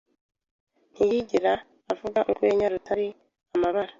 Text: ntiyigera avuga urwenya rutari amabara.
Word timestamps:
ntiyigera 0.93 1.53
avuga 1.91 2.19
urwenya 2.29 2.65
rutari 2.73 3.07
amabara. 3.55 3.89